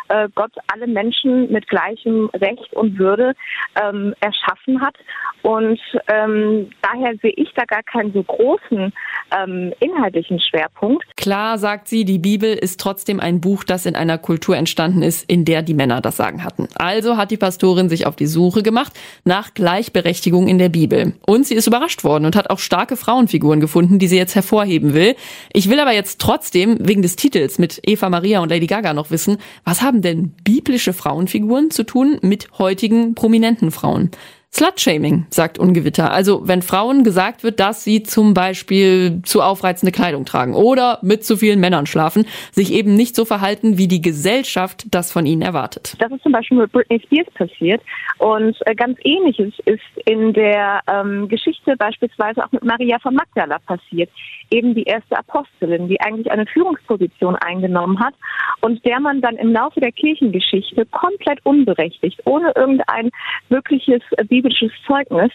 äh, 0.09 0.29
Gott 0.35 0.53
alle 0.73 0.87
Menschen 0.87 1.51
mit 1.53 1.69
gleichem 1.69 2.29
Recht 2.35 2.73
und 2.73 2.99
Würde 2.99 3.35
ähm, 3.81 4.15
erschaffen 4.21 4.81
hat. 4.81 4.97
Und 5.43 5.81
ähm, 6.09 6.71
daher 6.83 7.15
sehe 7.23 7.33
ich 7.37 7.53
da 7.55 7.65
gar 7.65 7.83
keinen 7.83 8.13
so 8.13 8.23
großen 8.23 8.93
ähm, 9.37 9.73
inhaltlichen 9.81 10.41
Schwerpunkt. 10.41 11.05
Klar, 11.17 11.59
sagt 11.59 11.89
sie, 11.89 12.05
die 12.05 12.19
Bibel 12.19 12.53
ist 12.53 12.81
trotzdem 12.81 13.21
ein 13.21 13.41
Buch, 13.41 13.65
das 13.65 13.87
in 13.87 13.95
einer 13.95 14.19
Kultur 14.19 14.57
entstanden 14.57 15.03
ist, 15.03 15.29
in 15.31 15.45
der 15.45 15.63
die 15.63 15.75
Männer 15.75 16.01
das 16.01 16.17
Sagen 16.17 16.45
hatten. 16.45 16.69
Also 16.77 17.17
hat 17.17 17.31
die 17.31 17.37
Pastorin 17.37 17.89
sich 17.89 18.07
auf 18.07 18.17
die 18.17 18.27
Suche 18.27 18.63
gemacht 18.63 18.93
nach 19.25 19.55
Gleichberechtigung 19.55 20.49
in 20.49 20.59
der 20.59 20.69
Bibel. 20.69 21.15
Und 21.27 21.47
sie 21.47 21.55
ist 21.55 21.67
überrascht 21.67 22.05
worden 22.05 22.25
und 22.25 22.37
hat 22.37 22.51
auch 22.51 22.59
starke 22.59 22.97
Frauenfiguren 22.97 23.61
gefunden, 23.61 23.99
die 23.99 24.09
sie 24.09 24.17
jetzt 24.17 24.35
hervorheben 24.35 24.95
will. 24.95 25.15
Ich 25.55 25.69
will 25.69 25.81
aber 25.81 25.93
jetzt 25.93 26.21
trotzdem 26.21 26.79
wegen 26.81 27.03
des 27.03 27.17
Titels 27.17 27.59
mit 27.59 27.81
Eva 27.85 28.09
Maria 28.09 28.41
und 28.41 28.49
Lady 28.49 28.67
Gaga 28.67 28.95
noch 28.95 29.11
wissen, 29.11 29.37
was 29.65 29.83
haben 29.83 30.01
denn 30.01 30.35
biblische 30.45 30.95
Frauenfiguren 30.95 31.71
zu 31.71 31.85
tun 31.85 32.19
mit 32.23 32.49
heutigen 32.59 33.15
prominenten 33.15 33.71
Frauen? 33.71 34.11
Slutshaming, 34.55 35.25
sagt 35.31 35.59
Ungewitter. 35.59 36.13
Also 36.13 36.47
wenn 36.47 36.61
Frauen 36.61 37.05
gesagt 37.05 37.43
wird, 37.43 37.59
dass 37.59 37.85
sie 37.85 38.03
zum 38.03 38.35
Beispiel 38.35 39.23
zu 39.23 39.41
aufreizende 39.41 39.93
Kleidung 39.93 40.27
tragen 40.27 40.55
oder 40.55 40.99
mit 41.01 41.25
zu 41.25 41.39
vielen 41.39 41.59
Männern 41.59 41.87
schlafen, 41.87 42.27
sich 42.51 42.71
eben 42.75 42.95
nicht 42.95 43.17
so 43.17 43.25
verhalten, 43.25 43.79
wie 43.79 43.89
die 43.89 44.03
Gesellschaft 44.03 44.85
das 44.91 45.11
von 45.11 45.25
ihnen 45.25 45.41
erwartet. 45.41 45.97
Das 46.01 46.13
ist 46.13 46.23
zum 46.23 46.33
Beispiel 46.33 46.59
mit 46.59 46.71
Britney 46.71 47.01
Spears 47.01 47.31
passiert. 47.33 47.81
Und 48.19 48.55
äh, 48.67 48.75
ganz 48.75 48.99
ähnliches 49.05 49.55
ist 49.65 49.81
in 50.05 50.35
der 50.35 50.81
ähm, 50.87 51.29
Geschichte 51.29 51.75
beispielsweise 51.79 52.45
auch 52.45 52.53
mit 52.53 52.63
Maria 52.63 52.99
von 52.99 53.15
Magdala 53.15 53.59
passiert. 53.61 54.11
Eben 54.51 54.75
die 54.75 54.85
erste 54.85 55.19
Apostelin, 55.19 55.89
die 55.89 55.99
eigentlich 56.03 56.31
eine 56.31 56.45
Führungsposition 56.45 57.37
eingenommen 57.37 57.99
hat 58.01 58.13
und 58.61 58.85
der 58.85 59.01
man 59.01 59.23
dann 59.23 59.37
im 59.37 59.53
Laufe 59.53 59.81
der 59.81 59.93
Kirchengeschichte 59.93 60.85
komplett 60.87 61.39
unberechtigt, 61.45 62.21
ohne 62.27 62.53
irgendein 62.55 63.11
wirkliches 63.49 64.03
äh, 64.19 64.25
biblisches 64.43 64.73
Zeugnis 64.87 65.31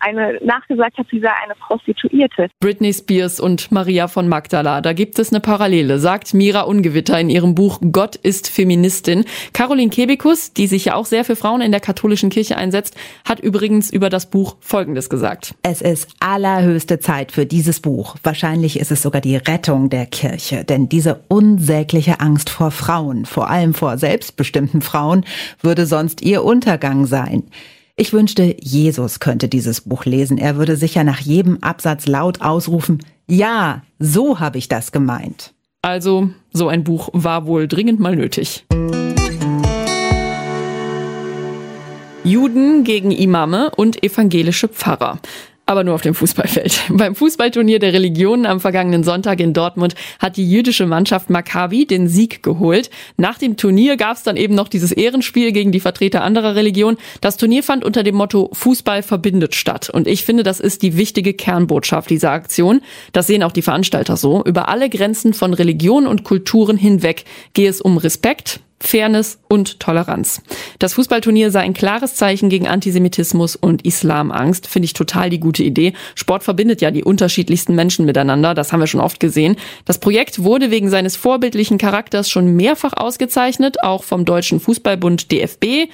eine 0.00 0.38
nachgesagt 0.44 0.98
hat, 0.98 1.06
sie 1.10 1.20
sei 1.20 1.30
eine 1.44 1.54
Prostituierte. 1.54 2.48
Britney 2.60 2.92
Spears 2.92 3.40
und 3.40 3.72
Maria 3.72 4.08
von 4.08 4.28
Magdala, 4.28 4.80
da 4.80 4.92
gibt 4.92 5.18
es 5.18 5.32
eine 5.32 5.40
Parallele, 5.40 5.98
sagt 5.98 6.34
Mira 6.34 6.62
Ungewitter 6.62 7.18
in 7.18 7.30
ihrem 7.30 7.54
Buch 7.54 7.80
Gott 7.92 8.16
ist 8.16 8.48
Feministin. 8.48 9.24
Caroline 9.52 9.90
Kebekus, 9.90 10.52
die 10.52 10.66
sich 10.66 10.86
ja 10.86 10.94
auch 10.94 11.06
sehr 11.06 11.24
für 11.24 11.36
Frauen 11.36 11.60
in 11.60 11.72
der 11.72 11.80
katholischen 11.80 12.30
Kirche 12.30 12.56
einsetzt, 12.56 12.96
hat 13.26 13.40
übrigens 13.40 13.90
über 13.90 14.10
das 14.10 14.30
Buch 14.30 14.56
Folgendes 14.60 15.10
gesagt. 15.10 15.54
Es 15.62 15.82
ist 15.82 16.08
allerhöchste 16.20 16.98
Zeit 16.98 17.32
für 17.32 17.46
dieses 17.46 17.80
Buch. 17.80 18.16
Wahrscheinlich 18.22 18.78
ist 18.78 18.90
es 18.90 19.02
sogar 19.02 19.20
die 19.20 19.36
Rettung 19.36 19.90
der 19.90 20.06
Kirche, 20.06 20.64
denn 20.64 20.88
diese 20.88 21.24
unsägliche 21.28 22.20
Angst 22.20 22.50
vor 22.50 22.70
Frauen, 22.70 23.24
vor 23.24 23.50
allem 23.50 23.74
vor 23.74 23.98
selbstbestimmten 23.98 24.82
Frauen, 24.82 25.24
würde 25.62 25.86
sonst 25.86 26.22
ihr 26.22 26.44
Untergang 26.44 27.06
sein. 27.06 27.44
Ich 28.00 28.12
wünschte, 28.12 28.54
Jesus 28.60 29.18
könnte 29.18 29.48
dieses 29.48 29.80
Buch 29.80 30.04
lesen. 30.04 30.38
Er 30.38 30.56
würde 30.56 30.76
sicher 30.76 31.02
nach 31.02 31.18
jedem 31.18 31.58
Absatz 31.64 32.06
laut 32.06 32.42
ausrufen, 32.42 33.04
ja, 33.26 33.82
so 33.98 34.38
habe 34.38 34.56
ich 34.56 34.68
das 34.68 34.92
gemeint. 34.92 35.52
Also, 35.82 36.30
so 36.52 36.68
ein 36.68 36.84
Buch 36.84 37.08
war 37.12 37.46
wohl 37.46 37.66
dringend 37.66 37.98
mal 37.98 38.14
nötig. 38.14 38.64
Juden 42.22 42.84
gegen 42.84 43.10
Imame 43.10 43.72
und 43.74 44.00
evangelische 44.04 44.68
Pfarrer 44.68 45.18
aber 45.68 45.84
nur 45.84 45.94
auf 45.94 46.00
dem 46.00 46.14
Fußballfeld. 46.14 46.84
Beim 46.88 47.14
Fußballturnier 47.14 47.78
der 47.78 47.92
Religionen 47.92 48.46
am 48.46 48.58
vergangenen 48.58 49.04
Sonntag 49.04 49.38
in 49.38 49.52
Dortmund 49.52 49.94
hat 50.18 50.38
die 50.38 50.50
jüdische 50.50 50.86
Mannschaft 50.86 51.28
Maccabi 51.28 51.84
den 51.84 52.08
Sieg 52.08 52.42
geholt. 52.42 52.88
Nach 53.18 53.36
dem 53.36 53.58
Turnier 53.58 53.98
gab 53.98 54.16
es 54.16 54.22
dann 54.22 54.38
eben 54.38 54.54
noch 54.54 54.68
dieses 54.68 54.92
Ehrenspiel 54.92 55.52
gegen 55.52 55.70
die 55.70 55.80
Vertreter 55.80 56.22
anderer 56.22 56.54
Religionen. 56.54 56.96
Das 57.20 57.36
Turnier 57.36 57.62
fand 57.62 57.84
unter 57.84 58.02
dem 58.02 58.14
Motto 58.14 58.48
Fußball 58.54 59.02
verbindet 59.02 59.54
statt. 59.54 59.90
Und 59.90 60.08
ich 60.08 60.24
finde, 60.24 60.42
das 60.42 60.58
ist 60.58 60.80
die 60.80 60.96
wichtige 60.96 61.34
Kernbotschaft 61.34 62.08
dieser 62.08 62.30
Aktion. 62.30 62.80
Das 63.12 63.26
sehen 63.26 63.42
auch 63.42 63.52
die 63.52 63.62
Veranstalter 63.62 64.16
so. 64.16 64.42
Über 64.44 64.68
alle 64.68 64.88
Grenzen 64.88 65.34
von 65.34 65.52
Religion 65.52 66.06
und 66.06 66.24
Kulturen 66.24 66.78
hinweg 66.78 67.24
gehe 67.52 67.68
es 67.68 67.82
um 67.82 67.98
Respekt, 67.98 68.60
Fairness 68.80 69.38
und 69.48 69.80
Toleranz. 69.80 70.42
Das 70.78 70.94
Fußballturnier 70.94 71.50
sei 71.50 71.60
ein 71.60 71.74
klares 71.74 72.14
Zeichen 72.14 72.48
gegen 72.48 72.68
Antisemitismus 72.68 73.56
und 73.56 73.84
Islamangst. 73.84 74.66
Finde 74.66 74.86
ich 74.86 74.92
total 74.92 75.30
die 75.30 75.40
gute 75.40 75.62
Idee. 75.62 75.94
Sport 76.14 76.44
verbindet 76.44 76.80
ja 76.80 76.90
die 76.90 77.04
unterschiedlichsten 77.04 77.74
Menschen 77.74 78.06
miteinander. 78.06 78.54
Das 78.54 78.72
haben 78.72 78.80
wir 78.80 78.86
schon 78.86 79.00
oft 79.00 79.20
gesehen. 79.20 79.56
Das 79.84 79.98
Projekt 79.98 80.44
wurde 80.44 80.70
wegen 80.70 80.90
seines 80.90 81.16
vorbildlichen 81.16 81.78
Charakters 81.78 82.30
schon 82.30 82.54
mehrfach 82.54 82.92
ausgezeichnet, 82.94 83.82
auch 83.82 84.04
vom 84.04 84.24
Deutschen 84.24 84.60
Fußballbund 84.60 85.32
DFB. 85.32 85.90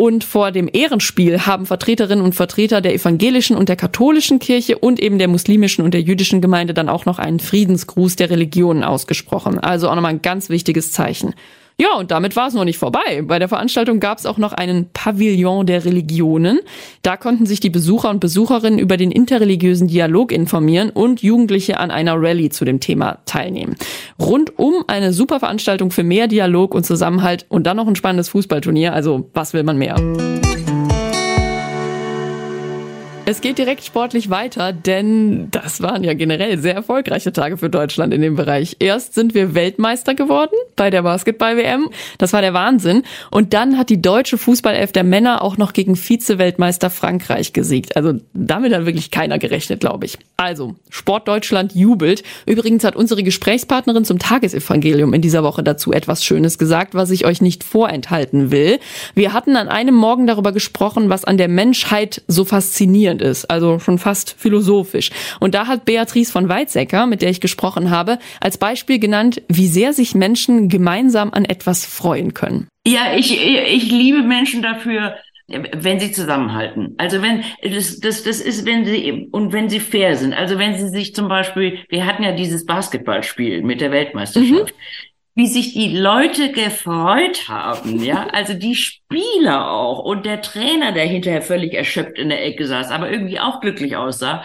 Und 0.00 0.22
vor 0.22 0.52
dem 0.52 0.70
Ehrenspiel 0.72 1.40
haben 1.46 1.66
Vertreterinnen 1.66 2.24
und 2.24 2.36
Vertreter 2.36 2.80
der 2.80 2.94
evangelischen 2.94 3.56
und 3.56 3.68
der 3.68 3.74
katholischen 3.74 4.38
Kirche 4.38 4.78
und 4.78 5.00
eben 5.00 5.18
der 5.18 5.26
muslimischen 5.26 5.84
und 5.84 5.92
der 5.92 6.02
jüdischen 6.02 6.40
Gemeinde 6.40 6.72
dann 6.72 6.88
auch 6.88 7.04
noch 7.04 7.18
einen 7.18 7.40
Friedensgruß 7.40 8.14
der 8.14 8.30
Religionen 8.30 8.84
ausgesprochen. 8.84 9.58
Also 9.58 9.88
auch 9.88 9.96
nochmal 9.96 10.12
ein 10.12 10.22
ganz 10.22 10.50
wichtiges 10.50 10.92
Zeichen. 10.92 11.34
Ja, 11.80 11.94
und 11.96 12.10
damit 12.10 12.34
war 12.34 12.48
es 12.48 12.54
noch 12.54 12.64
nicht 12.64 12.78
vorbei. 12.78 13.22
Bei 13.22 13.38
der 13.38 13.48
Veranstaltung 13.48 14.00
gab 14.00 14.18
es 14.18 14.26
auch 14.26 14.36
noch 14.36 14.52
einen 14.52 14.90
Pavillon 14.92 15.64
der 15.64 15.84
Religionen. 15.84 16.58
Da 17.02 17.16
konnten 17.16 17.46
sich 17.46 17.60
die 17.60 17.70
Besucher 17.70 18.10
und 18.10 18.18
Besucherinnen 18.18 18.80
über 18.80 18.96
den 18.96 19.12
interreligiösen 19.12 19.86
Dialog 19.86 20.32
informieren 20.32 20.90
und 20.90 21.22
Jugendliche 21.22 21.78
an 21.78 21.92
einer 21.92 22.20
Rallye 22.20 22.48
zu 22.48 22.64
dem 22.64 22.80
Thema 22.80 23.18
teilnehmen. 23.26 23.76
Rundum 24.18 24.82
eine 24.88 25.12
super 25.12 25.38
Veranstaltung 25.38 25.92
für 25.92 26.02
mehr 26.02 26.26
Dialog 26.26 26.74
und 26.74 26.84
Zusammenhalt 26.84 27.46
und 27.48 27.64
dann 27.68 27.76
noch 27.76 27.86
ein 27.86 27.94
spannendes 27.94 28.28
Fußballturnier. 28.30 28.92
Also 28.92 29.30
was 29.32 29.52
will 29.52 29.62
man 29.62 29.78
mehr? 29.78 29.94
Es 33.30 33.42
geht 33.42 33.58
direkt 33.58 33.84
sportlich 33.84 34.30
weiter, 34.30 34.72
denn 34.72 35.50
das 35.50 35.82
waren 35.82 36.02
ja 36.02 36.14
generell 36.14 36.56
sehr 36.56 36.74
erfolgreiche 36.74 37.30
Tage 37.30 37.58
für 37.58 37.68
Deutschland 37.68 38.14
in 38.14 38.22
dem 38.22 38.36
Bereich. 38.36 38.76
Erst 38.78 39.12
sind 39.12 39.34
wir 39.34 39.54
Weltmeister 39.54 40.14
geworden 40.14 40.54
bei 40.76 40.88
der 40.88 41.02
Basketball-WM. 41.02 41.90
Das 42.16 42.32
war 42.32 42.40
der 42.40 42.54
Wahnsinn. 42.54 43.02
Und 43.30 43.52
dann 43.52 43.76
hat 43.76 43.90
die 43.90 44.00
deutsche 44.00 44.38
Fußballelf 44.38 44.92
der 44.92 45.04
Männer 45.04 45.42
auch 45.42 45.58
noch 45.58 45.74
gegen 45.74 45.94
Vize-Weltmeister 45.94 46.88
Frankreich 46.88 47.52
gesiegt. 47.52 47.96
Also 47.98 48.14
damit 48.32 48.72
hat 48.72 48.86
wirklich 48.86 49.10
keiner 49.10 49.38
gerechnet, 49.38 49.80
glaube 49.80 50.06
ich. 50.06 50.16
Also, 50.38 50.76
Sport 50.88 51.28
Deutschland 51.28 51.74
jubelt. 51.74 52.22
Übrigens 52.46 52.82
hat 52.82 52.96
unsere 52.96 53.22
Gesprächspartnerin 53.22 54.06
zum 54.06 54.18
Tagesevangelium 54.18 55.12
in 55.12 55.20
dieser 55.20 55.42
Woche 55.42 55.62
dazu 55.62 55.92
etwas 55.92 56.24
Schönes 56.24 56.56
gesagt, 56.56 56.94
was 56.94 57.10
ich 57.10 57.26
euch 57.26 57.42
nicht 57.42 57.62
vorenthalten 57.62 58.50
will. 58.50 58.78
Wir 59.14 59.34
hatten 59.34 59.54
an 59.56 59.68
einem 59.68 59.96
Morgen 59.96 60.26
darüber 60.26 60.52
gesprochen, 60.52 61.10
was 61.10 61.26
an 61.26 61.36
der 61.36 61.48
Menschheit 61.48 62.22
so 62.26 62.46
faszinierend 62.46 63.17
spannend 63.18 63.22
ist, 63.22 63.44
also 63.50 63.78
schon 63.78 63.98
fast 63.98 64.34
philosophisch. 64.38 65.10
Und 65.40 65.54
da 65.54 65.66
hat 65.66 65.84
Beatrice 65.84 66.32
von 66.32 66.48
Weizsäcker, 66.48 67.06
mit 67.06 67.22
der 67.22 67.30
ich 67.30 67.40
gesprochen 67.40 67.90
habe, 67.90 68.18
als 68.40 68.58
Beispiel 68.58 68.98
genannt, 68.98 69.42
wie 69.48 69.66
sehr 69.66 69.92
sich 69.92 70.14
Menschen 70.14 70.68
gemeinsam 70.68 71.30
an 71.32 71.44
etwas 71.44 71.84
freuen 71.84 72.34
können. 72.34 72.68
Ja, 72.86 73.14
ich, 73.16 73.32
ich 73.32 73.90
liebe 73.90 74.22
Menschen 74.22 74.62
dafür, 74.62 75.16
wenn 75.48 75.98
sie 75.98 76.12
zusammenhalten. 76.12 76.94
Also 76.98 77.22
wenn 77.22 77.42
das, 77.62 78.00
das, 78.00 78.22
das 78.22 78.40
ist, 78.40 78.66
wenn 78.66 78.84
sie 78.84 79.28
und 79.32 79.52
wenn 79.52 79.70
sie 79.70 79.80
fair 79.80 80.14
sind. 80.16 80.34
Also 80.34 80.58
wenn 80.58 80.76
sie 80.76 80.88
sich 80.88 81.14
zum 81.14 81.28
Beispiel, 81.28 81.78
wir 81.88 82.04
hatten 82.04 82.22
ja 82.22 82.32
dieses 82.32 82.66
Basketballspiel 82.66 83.62
mit 83.62 83.80
der 83.80 83.90
Weltmeisterschaft. 83.90 84.74
Mhm 84.74 85.07
wie 85.38 85.46
sich 85.46 85.72
die 85.72 85.96
Leute 85.96 86.50
gefreut 86.50 87.48
haben, 87.48 88.02
ja, 88.02 88.26
also 88.32 88.54
die 88.54 88.74
Spieler 88.74 89.70
auch 89.70 90.00
und 90.00 90.26
der 90.26 90.42
Trainer, 90.42 90.90
der 90.90 91.06
hinterher 91.06 91.42
völlig 91.42 91.74
erschöpft 91.74 92.18
in 92.18 92.30
der 92.30 92.44
Ecke 92.44 92.66
saß, 92.66 92.90
aber 92.90 93.08
irgendwie 93.08 93.38
auch 93.38 93.60
glücklich 93.60 93.94
aussah. 93.94 94.42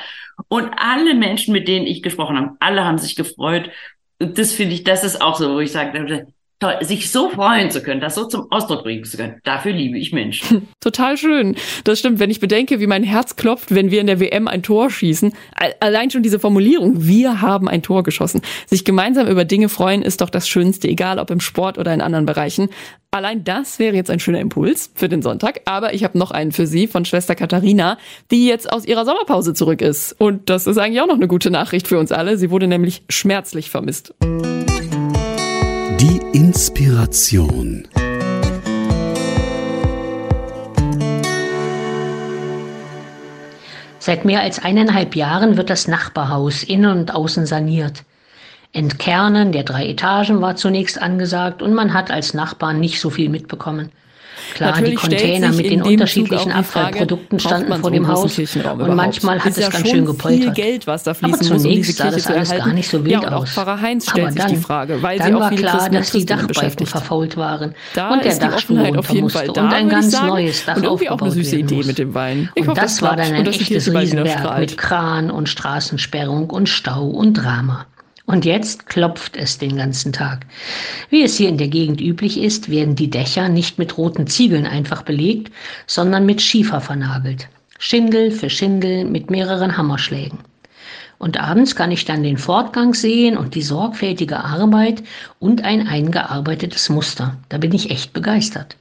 Und 0.50 0.70
alle 0.78 1.16
Menschen, 1.16 1.52
mit 1.52 1.68
denen 1.68 1.88
ich 1.88 2.04
gesprochen 2.04 2.38
habe, 2.38 2.52
alle 2.60 2.86
haben 2.86 3.00
sich 3.00 3.16
gefreut. 3.16 3.72
Und 4.20 4.38
das 4.38 4.54
finde 4.54 4.76
ich, 4.76 4.84
das 4.84 5.04
ist 5.04 5.20
auch 5.20 5.36
so, 5.36 5.56
wo 5.56 5.60
ich 5.62 5.72
sage, 5.72 6.28
toll, 6.64 6.78
sich 6.82 7.12
so 7.12 7.30
freuen 7.30 7.72
zu 7.72 7.82
können, 7.84 8.00
das 8.00 8.16
so 8.16 8.26
zum 8.26 8.50
Ausdruck 8.50 8.84
bringen 8.84 9.04
zu 9.04 9.18
können. 9.18 9.40
Dafür 9.44 9.74
liebe 9.74 9.98
ich 9.98 10.14
Menschen. 10.14 10.68
Total 10.80 11.18
schön. 11.18 11.56
Das 11.84 12.00
stimmt, 12.00 12.20
wenn 12.20 12.30
ich 12.30 12.40
bedenke, 12.40 12.80
wie 12.80 12.88
mein 12.88 13.04
Herz 13.04 13.36
klopft, 13.36 13.76
wenn 13.76 13.92
wir 13.92 14.00
in 14.00 14.08
der 14.08 14.20
WM 14.20 14.48
ein 14.48 14.64
Tor 14.64 14.90
schießen. 14.90 15.34
Allein 15.80 16.10
schon 16.10 16.24
diese 16.24 16.40
Formulierung, 16.40 17.06
wir 17.06 17.42
haben 17.42 17.68
ein 17.68 17.84
Tor 17.84 18.04
geschossen. 18.04 18.42
Sich 18.66 18.86
gemeinsam 18.86 19.28
über 19.28 19.44
Dinge 19.44 19.68
freuen 19.68 20.04
ist 20.04 20.22
doch 20.22 20.30
das 20.30 20.48
Schönste, 20.48 20.88
egal 20.88 21.20
ob 21.20 21.32
im 21.32 21.42
Sport 21.42 21.78
oder 21.78 21.94
in 21.94 22.02
anderen 22.02 22.26
Bereichen. 22.26 22.70
Allein 23.12 23.44
das 23.44 23.78
wäre 23.78 23.96
jetzt 23.96 24.10
ein 24.10 24.20
schöner 24.20 24.40
Impuls 24.40 24.92
für 24.96 25.10
den 25.10 25.22
Sonntag. 25.22 25.62
Aber 25.66 25.94
ich 25.94 26.04
habe 26.04 26.18
noch 26.18 26.32
einen 26.32 26.52
für 26.52 26.66
Sie 26.66 26.88
von 26.88 27.06
Schwester 27.06 27.36
Katharina, 27.36 27.98
die 28.32 28.48
jetzt 28.48 28.72
aus 28.72 28.86
ihrer 28.86 29.06
Sommerpause 29.06 29.54
zurück 29.54 29.82
ist. 29.82 30.14
Und 30.14 30.50
das 30.50 30.66
ist 30.66 30.78
eigentlich 30.78 31.02
auch 31.02 31.08
noch 31.08 31.16
eine 31.16 31.28
gute 31.28 31.52
Nachricht 31.52 31.88
für 31.88 32.00
uns 32.00 32.12
alle. 32.12 32.38
Sie 32.38 32.50
wurde 32.50 32.68
nämlich 32.68 33.04
schmerzlich 33.10 33.70
vermisst. 33.70 34.16
Inspiration. 36.34 37.88
Seit 44.00 44.26
mehr 44.26 44.42
als 44.42 44.58
eineinhalb 44.58 45.16
Jahren 45.16 45.58
wird 45.58 45.70
das 45.70 45.88
Nachbarhaus 45.88 46.64
innen 46.64 46.98
und 46.98 47.14
außen 47.14 47.46
saniert. 47.46 48.04
Entkernen 48.72 49.52
der 49.52 49.62
drei 49.62 49.88
Etagen 49.88 50.42
war 50.42 50.56
zunächst 50.56 51.00
angesagt 51.00 51.62
und 51.62 51.76
man 51.76 51.94
hat 51.94 52.10
als 52.10 52.34
Nachbarn 52.34 52.80
nicht 52.80 53.00
so 53.00 53.12
viel 53.12 53.30
mitbekommen. 53.30 53.92
Klar, 54.54 54.72
Natürlich 54.72 55.00
die 55.02 55.08
Container 55.08 55.52
mit 55.52 55.70
den 55.70 55.82
unterschiedlichen 55.82 56.52
Abfallprodukten 56.52 57.40
standen 57.40 57.74
vor 57.76 57.92
dem 57.92 58.08
Haus 58.08 58.38
und 58.38 58.96
manchmal 58.96 59.40
hat 59.40 59.52
es 59.52 59.58
ja 59.58 59.70
ganz 59.70 59.90
schön 59.90 60.06
gepoltert. 60.06 60.56
Geld, 60.56 60.88
was 60.88 61.04
da 61.04 61.14
fließen 61.14 61.48
Aber 61.48 61.60
zunächst 61.60 61.98
sah 61.98 62.12
das 62.12 62.28
alles 62.28 62.50
gar 62.50 62.74
nicht 62.74 62.90
so 62.90 63.04
wild 63.04 63.12
ja, 63.12 63.32
aus. 63.32 63.52
Pfarrer 63.52 63.82
Heinz 63.82 64.10
stellt 64.10 64.28
Aber 64.28 64.36
dann, 64.36 64.50
sich 64.50 64.58
die 64.58 64.64
Frage, 64.64 65.02
weil 65.02 65.18
dann 65.18 65.28
sie 65.28 65.34
auch 65.36 65.40
war 65.40 65.52
klar, 65.52 65.90
dass 65.90 66.12
die 66.12 66.26
Dachbalken 66.26 66.86
verfault 66.86 67.38
waren 67.38 67.76
da 67.94 68.12
und 68.12 68.24
der 68.24 68.38
Dachstuhl 68.38 68.80
runter 68.80 69.14
musste 69.16 69.52
da, 69.54 69.64
und 69.64 69.74
ein 69.74 69.90
ganz 69.90 70.12
sagen. 70.12 70.28
neues 70.28 70.66
Dach 70.66 70.78
und 70.78 70.84
irgendwie 70.84 71.10
auch 71.10 71.22
eine 71.22 71.32
süße 71.32 71.58
Idee 71.58 71.84
mit 71.84 71.98
dem 71.98 72.14
Wein. 72.14 72.50
Ich 72.56 72.62
und 72.64 72.70
hoffe, 72.70 72.82
das, 72.82 72.96
das 72.96 73.02
war 73.02 73.16
dann 73.16 73.34
ein 73.34 73.46
echtes 73.46 73.94
Riesenwerk 73.94 74.60
mit 74.60 74.78
Kran 74.78 75.32
und 75.32 75.50
Straßensperrung 75.50 76.50
und 76.50 76.70
Stau 76.70 77.08
und 77.08 77.34
Drama. 77.34 77.86
Und 78.26 78.46
jetzt 78.46 78.88
klopft 78.88 79.36
es 79.36 79.58
den 79.58 79.76
ganzen 79.76 80.14
Tag. 80.14 80.46
Wie 81.10 81.24
es 81.24 81.36
hier 81.36 81.50
in 81.50 81.58
der 81.58 81.68
Gegend 81.68 82.00
üblich 82.00 82.40
ist, 82.40 82.70
werden 82.70 82.96
die 82.96 83.10
Dächer 83.10 83.50
nicht 83.50 83.78
mit 83.78 83.98
roten 83.98 84.28
Ziegeln 84.28 84.66
einfach 84.66 85.02
belegt, 85.02 85.52
sondern 85.88 86.26
mit 86.26 86.42
Schiefer 86.42 86.80
vernagelt. 86.80 87.50
Schindel 87.80 88.32
für 88.32 88.50
Schindel 88.50 89.04
mit 89.04 89.30
mehreren 89.30 89.76
Hammerschlägen. 89.76 90.40
Und 91.18 91.38
abends 91.38 91.76
kann 91.76 91.92
ich 91.92 92.06
dann 92.06 92.24
den 92.24 92.38
Fortgang 92.38 92.94
sehen 92.94 93.38
und 93.38 93.56
die 93.56 93.62
sorgfältige 93.62 94.44
Arbeit 94.44 95.04
und 95.40 95.64
ein 95.64 95.86
eingearbeitetes 95.86 96.90
Muster. 96.90 97.38
Da 97.50 97.58
bin 97.58 97.74
ich 97.74 97.92
echt 97.92 98.14
begeistert. 98.14 98.78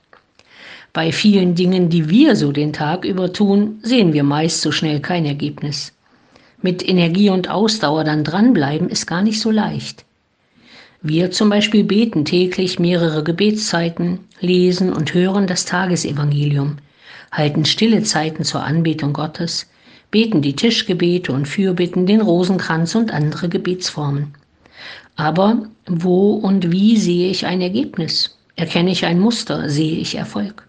Bei 0.93 1.11
vielen 1.11 1.57
Dingen, 1.57 1.89
die 1.89 2.09
wir 2.09 2.37
so 2.37 2.53
den 2.53 2.73
Tag 2.73 3.05
über 3.05 3.33
tun, 3.33 3.81
sehen 3.83 4.13
wir 4.13 4.23
meist 4.23 4.61
so 4.61 4.71
schnell 4.71 5.01
kein 5.01 5.25
Ergebnis 5.25 5.93
mit 6.63 6.87
Energie 6.87 7.31
und 7.31 7.51
Ausdauer 7.51 8.05
dann 8.05 8.25
dranbleiben, 8.25 8.89
ist 8.89 9.07
gar 9.07 9.23
nicht 9.23 9.41
so 9.41 9.51
leicht. 9.51 10.05
Wir 11.03 11.33
zum 11.33 11.51
Beispiel 11.51 11.83
beten 11.83 12.25
täglich 12.25 12.79
mehrere 12.79 13.25
Gebetszeiten, 13.25 14.21
lesen 14.41 14.93
und 14.93 15.15
hören 15.15 15.49
das 15.49 15.65
Tagesevangelium, 15.65 16.77
halten 17.33 17.65
stille 17.65 18.05
Zeiten 18.05 18.45
zur 18.45 18.63
Anbetung 18.63 19.13
Gottes, 19.13 19.69
beten 20.13 20.43
die 20.43 20.55
Tischgebete 20.55 21.33
und 21.33 21.49
Fürbitten, 21.49 22.07
den 22.07 22.21
Rosenkranz 22.21 22.95
und 22.95 23.13
andere 23.13 23.49
Gebetsformen. 23.49 24.35
Aber 25.17 25.67
wo 25.87 26.35
und 26.35 26.71
wie 26.71 26.97
sehe 26.97 27.31
ich 27.31 27.47
ein 27.47 27.61
Ergebnis? 27.61 28.39
Erkenne 28.55 28.93
ich 28.93 29.05
ein 29.05 29.19
Muster? 29.19 29.69
Sehe 29.69 29.97
ich 29.97 30.15
Erfolg? 30.15 30.69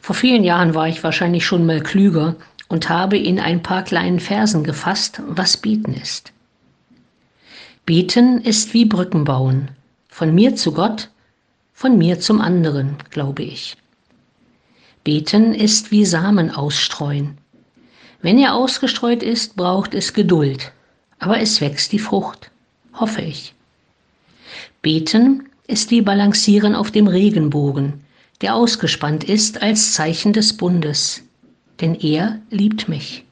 Vor 0.00 0.16
vielen 0.16 0.42
Jahren 0.44 0.74
war 0.74 0.88
ich 0.88 1.04
wahrscheinlich 1.04 1.44
schon 1.44 1.66
mal 1.66 1.80
klüger 1.80 2.34
und 2.70 2.88
habe 2.88 3.18
in 3.18 3.38
ein 3.38 3.62
paar 3.62 3.82
kleinen 3.82 4.20
Versen 4.20 4.64
gefasst, 4.64 5.20
was 5.26 5.58
Beten 5.58 5.92
ist. 5.92 6.32
Beten 7.84 8.40
ist 8.40 8.72
wie 8.72 8.84
Brücken 8.84 9.24
bauen, 9.24 9.72
von 10.08 10.34
mir 10.34 10.54
zu 10.54 10.72
Gott, 10.72 11.10
von 11.74 11.98
mir 11.98 12.20
zum 12.20 12.40
anderen, 12.40 12.96
glaube 13.10 13.42
ich. 13.42 13.76
Beten 15.02 15.52
ist 15.52 15.90
wie 15.90 16.06
Samen 16.06 16.50
ausstreuen. 16.50 17.38
Wenn 18.22 18.38
er 18.38 18.54
ausgestreut 18.54 19.24
ist, 19.24 19.56
braucht 19.56 19.92
es 19.92 20.12
Geduld, 20.12 20.72
aber 21.18 21.40
es 21.40 21.60
wächst 21.60 21.90
die 21.90 21.98
Frucht, 21.98 22.52
hoffe 22.94 23.22
ich. 23.22 23.54
Beten 24.80 25.48
ist 25.66 25.90
wie 25.90 26.02
Balancieren 26.02 26.76
auf 26.76 26.92
dem 26.92 27.08
Regenbogen, 27.08 28.04
der 28.42 28.54
ausgespannt 28.54 29.24
ist 29.24 29.60
als 29.60 29.94
Zeichen 29.94 30.32
des 30.32 30.56
Bundes 30.56 31.24
denn 31.80 31.94
er 31.94 32.40
liebt 32.50 32.88
mich. 32.88 33.24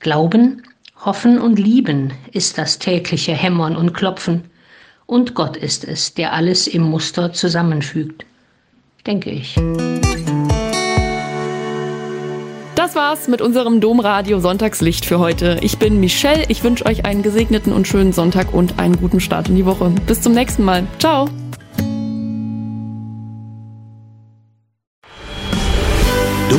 Glauben, 0.00 0.62
Hoffen 1.04 1.38
und 1.38 1.58
Lieben 1.58 2.12
ist 2.32 2.58
das 2.58 2.78
tägliche 2.78 3.32
Hämmern 3.32 3.76
und 3.76 3.92
Klopfen, 3.92 4.44
und 5.06 5.34
Gott 5.34 5.56
ist 5.56 5.84
es, 5.84 6.14
der 6.14 6.32
alles 6.32 6.66
im 6.66 6.82
Muster 6.82 7.32
zusammenfügt, 7.32 8.24
denke 9.06 9.30
ich. 9.30 9.56
Das 12.74 12.94
war's 12.96 13.28
mit 13.28 13.42
unserem 13.42 13.80
Domradio 13.80 14.40
Sonntagslicht 14.40 15.04
für 15.04 15.18
heute. 15.18 15.58
Ich 15.60 15.78
bin 15.78 16.00
Michelle. 16.00 16.44
Ich 16.48 16.64
wünsche 16.64 16.86
euch 16.86 17.04
einen 17.04 17.22
gesegneten 17.22 17.72
und 17.72 17.86
schönen 17.86 18.12
Sonntag 18.12 18.54
und 18.54 18.78
einen 18.78 18.96
guten 18.96 19.20
Start 19.20 19.48
in 19.48 19.56
die 19.56 19.66
Woche. 19.66 19.92
Bis 20.06 20.22
zum 20.22 20.32
nächsten 20.32 20.64
Mal. 20.64 20.86
Ciao. 20.98 21.28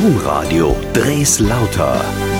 Domradio 0.04 0.76
Dres 0.92 1.38
Lauter 1.38 2.33